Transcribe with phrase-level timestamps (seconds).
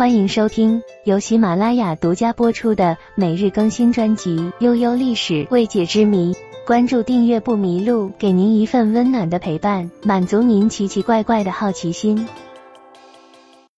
[0.00, 6.32] 欢迎收听由喜马拉雅独家播出的每日更新专辑《悠悠历史未解之谜》。
[6.66, 12.26] 关注订阅不迷路，给您一份温暖的陪伴，满足您奇奇怪怪的好奇心。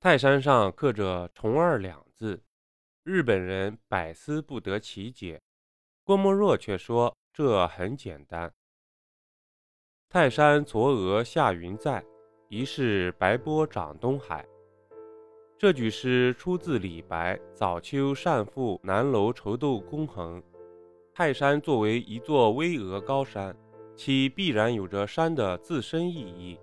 [0.00, 2.40] 泰山上刻着“重二”两字，
[3.04, 5.38] 日本人百思不得其解。
[6.02, 8.50] 郭沫若却说这很简单。
[10.08, 12.02] 泰山嵯峨下云在，
[12.48, 14.42] 疑是白波涨东海。
[15.58, 20.38] 这句诗出自李白《早秋善赋南楼愁斗公衡》。
[21.14, 23.56] 泰山作为一座巍峨高山，
[23.94, 26.60] 其必然有着山的自身意义。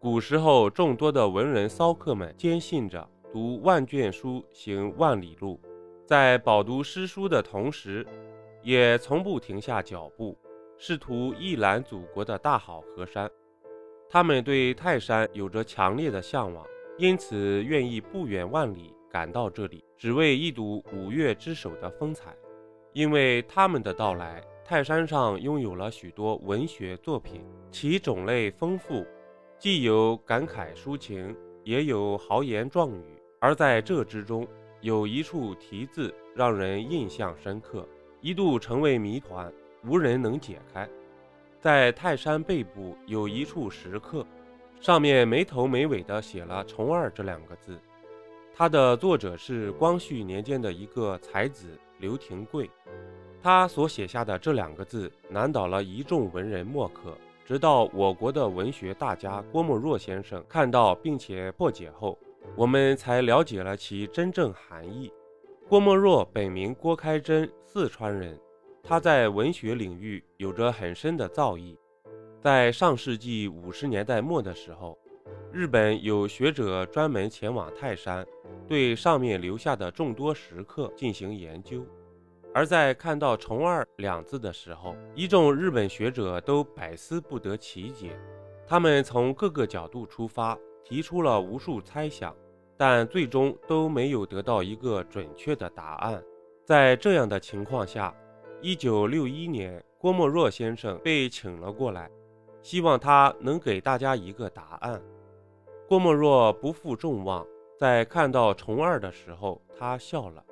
[0.00, 5.60] 古时候，众多的文人骚客们坚信着“读万卷书，行万里路”，
[6.04, 8.04] 在饱读诗书的同时，
[8.64, 10.36] 也从不停下脚步，
[10.76, 13.30] 试图一览祖国的大好河山。
[14.08, 16.66] 他们对泰山有着强烈的向往，
[16.98, 22.34] 因此愿意不远万里赶到这里，只为一睹五岳之首的风采。
[22.94, 29.06] 因为他们的到来，泰山上拥有了许多文学作品，其种类丰富。
[29.58, 33.04] 既有感慨抒情，也有豪言壮语，
[33.40, 34.48] 而在这之中，
[34.80, 37.86] 有一处题字让人印象深刻，
[38.22, 39.52] 一度成为谜团，
[39.86, 40.88] 无人能解开。
[41.60, 44.26] 在泰山背部有一处石刻，
[44.80, 47.78] 上面没头没尾地写了“重二”这两个字，
[48.54, 51.66] 它的作者是光绪年间的一个才子
[51.98, 52.70] 刘廷贵，
[53.42, 57.16] 他所写下的这两个字难倒了一众文人墨客。
[57.44, 62.18] 直到我国的文学大家郭沫若先生看到并且破解后，
[62.56, 65.12] 我们才了解了其真正含义。
[65.68, 68.38] 郭沫若本名郭开珍，四川人。
[68.82, 71.76] 他在文学领域有着很深的造诣。
[72.40, 74.96] 在上世纪五十年代末的时候，
[75.52, 78.24] 日本有学者专门前往泰山，
[78.68, 81.84] 对上面留下的众多石刻进行研究。
[82.54, 88.18] 而在看到“重二”两字的时候，一众日本学者都百思不得其解。
[88.66, 92.34] 他们从各个角度出发，提出了无数猜想，
[92.76, 96.22] 但最终都没有得到一个准确的答案。
[96.64, 98.14] 在这样的情况下，
[98.62, 102.10] 一九六一年，郭沫若先生被请了过来，
[102.66, 105.00] 希望他能给大家一个答案。
[105.86, 107.46] 郭沫若不负众望，
[107.78, 110.44] 在看到“虫二”的时候，他笑了。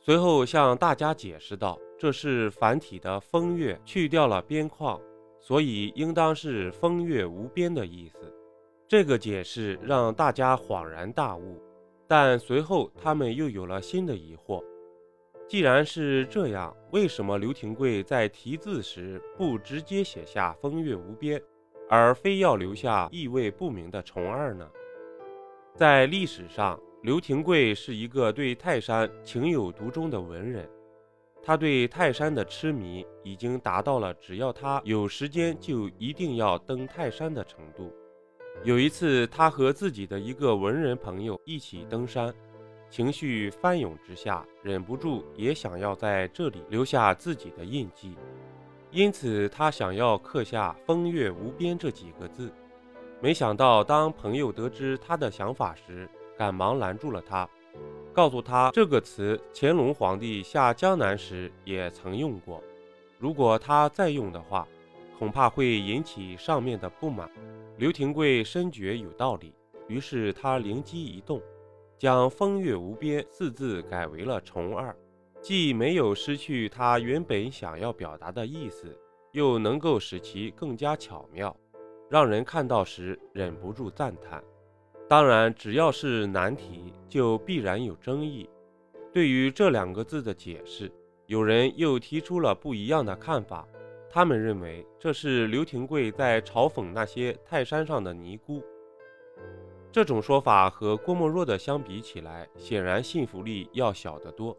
[0.00, 4.98] 随后向大家解释道：“这是繁体的‘风月’去掉了边框，
[5.40, 8.34] 所以应当是‘风月无边’的意思。”
[8.88, 11.60] 这个解释让大家恍然大悟。
[12.08, 14.64] 但随后他们又有了新的疑惑：
[15.52, 21.38] 既然是这样，为什么刘廷贵在题字时不直接写下‘风月无边’，
[21.90, 24.66] 而非要留下意味不明的‘重二’呢？
[25.74, 26.80] 在历史上。
[27.02, 30.66] 刘廷贵是一个对泰山情有独钟的文人，
[31.42, 37.92] 他对泰山的痴迷已经达到了只要他有时间就一定要登泰山的程度。
[38.64, 42.32] 有一次，他和自己的一个文人朋友一起登山，
[42.92, 48.14] 情绪翻涌之下，忍不住也想要在这里留下自己的印记，
[48.90, 52.52] 因此他想要刻下“风月无边”这几个字。
[53.18, 57.48] 没想到，当朋友得知他的想法时，赶忙拦住了他，
[58.12, 62.62] 告诉他这个词乾隆皇帝下江南时也曾用过，
[63.18, 64.68] 如果他再用的话，
[65.18, 67.26] 恐怕会引起上面的不满。
[67.78, 69.54] 刘廷贵深觉有道理，
[69.88, 71.40] 于是他灵机一动，
[72.02, 74.92] 将“风月无边”四字改为了“重二”，
[75.40, 78.92] 既没有失去他原本想要表达的意思，
[79.30, 81.56] 又能够使其更加巧妙，
[82.10, 84.42] 让人看到时忍不住赞叹。
[85.08, 88.50] 当然，只要是难题，就必然有争议。
[89.12, 90.90] 对于这两个字的解释，
[91.26, 93.64] 有人又提出了不一样的看法。
[94.10, 98.60] 他们认为这是刘廷贵在嘲讽那些泰山上的尼姑。
[99.92, 104.56] 这种说法和郭沫若的相比起来，显然信服力要小得多。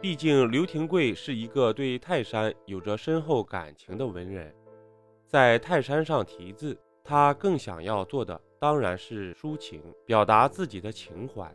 [0.00, 4.54] 毕竟刘廷贵是一个对泰山有着深厚感情的文人，
[5.26, 6.74] 在泰山上题字，
[7.04, 8.40] 他更想要做的。
[8.58, 11.54] 当然是抒情，表达自己的情怀，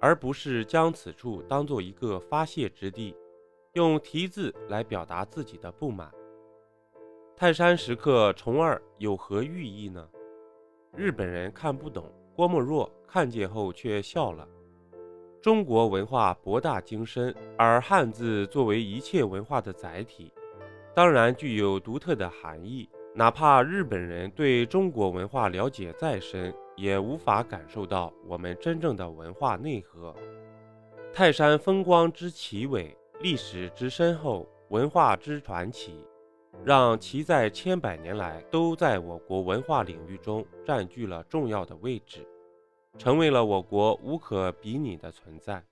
[0.00, 3.16] 而不是将此处当做一个发泄之地，
[3.74, 6.12] 用题字来表达自己的不满。
[7.36, 10.08] 泰山石刻重二有何寓意呢？
[10.96, 14.48] 日本人看不懂，郭沫若看见后却笑了。
[15.42, 20.32] 中国文化博大精深，而汉字作为一切文化的载体，
[20.94, 22.88] 当然具有独特的含义。
[23.14, 30.14] 哪怕日本人对中国文化了解再深，也无法感受到我们真正的文化内核。
[31.12, 36.04] 泰山风光之奇伟，历史之深厚，文化之传奇，
[36.64, 42.26] 让其在千百年来都在我国文化领域中占据了重要的位置，
[42.98, 45.62] 成为了我国无可比拟的存在。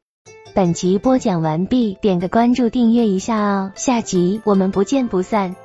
[0.54, 5.56] 本集播讲完毕，点个关注，订阅一下哦，下集我们不见不散。